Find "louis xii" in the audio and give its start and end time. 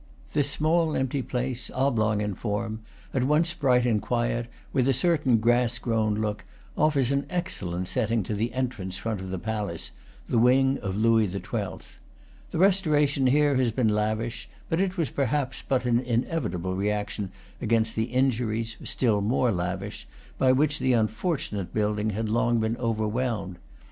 10.97-11.39